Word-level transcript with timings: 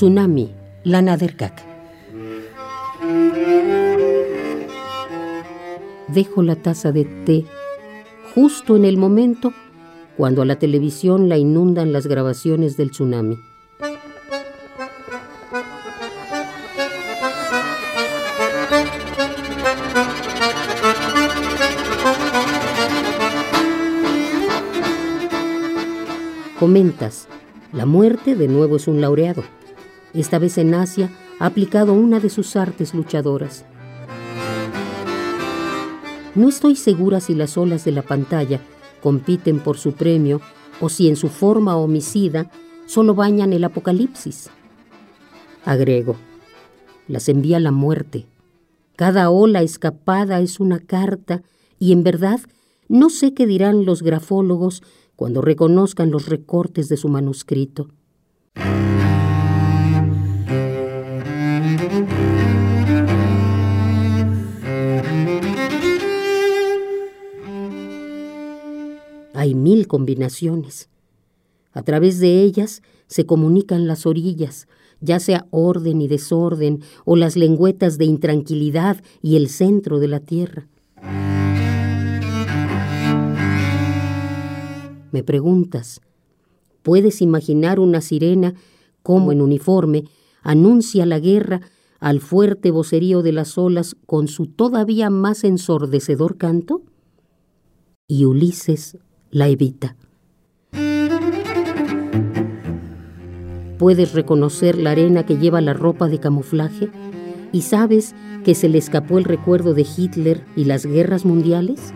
Tsunami, 0.00 0.48
Lana 0.84 1.18
Derkak. 1.18 1.62
Dejo 6.08 6.42
la 6.42 6.56
taza 6.56 6.90
de 6.90 7.04
té 7.04 7.44
justo 8.34 8.76
en 8.76 8.86
el 8.86 8.96
momento 8.96 9.52
cuando 10.16 10.40
a 10.40 10.46
la 10.46 10.58
televisión 10.58 11.28
la 11.28 11.36
inundan 11.36 11.92
las 11.92 12.06
grabaciones 12.06 12.78
del 12.78 12.92
tsunami. 12.92 13.36
Comentas, 26.58 27.28
la 27.74 27.84
muerte 27.84 28.34
de 28.34 28.48
nuevo 28.48 28.76
es 28.76 28.88
un 28.88 29.02
laureado. 29.02 29.44
Esta 30.12 30.38
vez 30.38 30.58
en 30.58 30.74
Asia 30.74 31.10
ha 31.38 31.46
aplicado 31.46 31.92
una 31.92 32.20
de 32.20 32.30
sus 32.30 32.56
artes 32.56 32.94
luchadoras. 32.94 33.64
No 36.34 36.48
estoy 36.48 36.76
segura 36.76 37.20
si 37.20 37.34
las 37.34 37.56
olas 37.56 37.84
de 37.84 37.92
la 37.92 38.02
pantalla 38.02 38.60
compiten 39.02 39.58
por 39.60 39.78
su 39.78 39.92
premio 39.92 40.40
o 40.80 40.88
si 40.88 41.08
en 41.08 41.16
su 41.16 41.28
forma 41.28 41.76
homicida 41.76 42.50
solo 42.86 43.14
bañan 43.14 43.52
el 43.52 43.64
apocalipsis. 43.64 44.50
Agrego, 45.64 46.16
las 47.08 47.28
envía 47.28 47.60
la 47.60 47.72
muerte. 47.72 48.26
Cada 48.96 49.30
ola 49.30 49.62
escapada 49.62 50.40
es 50.40 50.60
una 50.60 50.78
carta 50.78 51.42
y 51.78 51.92
en 51.92 52.02
verdad 52.02 52.40
no 52.88 53.10
sé 53.10 53.34
qué 53.34 53.46
dirán 53.46 53.84
los 53.84 54.02
grafólogos 54.02 54.82
cuando 55.16 55.42
reconozcan 55.42 56.10
los 56.10 56.28
recortes 56.28 56.88
de 56.88 56.96
su 56.96 57.08
manuscrito. 57.08 57.88
Hay 69.40 69.54
mil 69.54 69.88
combinaciones. 69.88 70.90
A 71.72 71.82
través 71.82 72.20
de 72.20 72.42
ellas 72.42 72.82
se 73.06 73.24
comunican 73.24 73.86
las 73.86 74.04
orillas, 74.04 74.68
ya 75.00 75.18
sea 75.18 75.46
orden 75.48 76.02
y 76.02 76.08
desorden, 76.08 76.82
o 77.06 77.16
las 77.16 77.36
lengüetas 77.36 77.96
de 77.96 78.04
intranquilidad 78.04 79.02
y 79.22 79.36
el 79.36 79.48
centro 79.48 79.98
de 79.98 80.08
la 80.08 80.20
tierra. 80.20 80.68
Me 85.10 85.22
preguntas, 85.24 86.02
¿puedes 86.82 87.22
imaginar 87.22 87.80
una 87.80 88.02
sirena 88.02 88.52
como 89.02 89.32
en 89.32 89.40
uniforme 89.40 90.04
anuncia 90.42 91.06
la 91.06 91.18
guerra 91.18 91.62
al 91.98 92.20
fuerte 92.20 92.70
vocerío 92.70 93.22
de 93.22 93.32
las 93.32 93.56
olas 93.56 93.96
con 94.04 94.28
su 94.28 94.48
todavía 94.48 95.08
más 95.08 95.44
ensordecedor 95.44 96.36
canto? 96.36 96.82
Y 98.06 98.26
Ulises 98.26 98.98
la 99.30 99.48
evita. 99.48 99.96
Puedes 103.78 104.12
reconocer 104.12 104.76
la 104.76 104.90
arena 104.90 105.24
que 105.24 105.38
lleva 105.38 105.60
la 105.60 105.72
ropa 105.72 106.08
de 106.08 106.18
camuflaje 106.18 106.90
y 107.52 107.62
sabes 107.62 108.14
que 108.44 108.54
se 108.54 108.68
le 108.68 108.78
escapó 108.78 109.18
el 109.18 109.24
recuerdo 109.24 109.74
de 109.74 109.86
Hitler 109.96 110.44
y 110.56 110.64
las 110.64 110.84
guerras 110.84 111.24
mundiales 111.24 111.92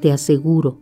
te 0.00 0.12
aseguro. 0.12 0.78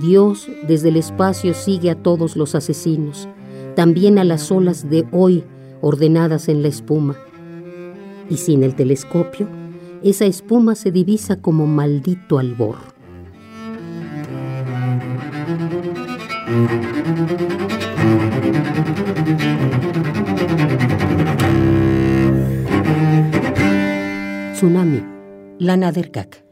Dios 0.00 0.48
desde 0.66 0.88
el 0.88 0.96
espacio 0.96 1.54
sigue 1.54 1.90
a 1.90 1.94
todos 1.94 2.36
los 2.36 2.54
asesinos, 2.54 3.28
también 3.76 4.18
a 4.18 4.24
las 4.24 4.50
olas 4.50 4.88
de 4.88 5.06
hoy 5.12 5.44
ordenadas 5.80 6.48
en 6.48 6.62
la 6.62 6.68
espuma. 6.68 7.16
Y 8.28 8.38
sin 8.38 8.62
el 8.62 8.74
telescopio, 8.74 9.48
esa 10.04 10.26
espuma 10.26 10.74
se 10.74 10.90
divisa 10.92 11.36
como 11.40 11.66
maldito 11.66 12.38
albor. 12.38 12.76
Tsunami, 24.52 25.02
Lana 25.58 25.90
Derkak. 25.90 26.44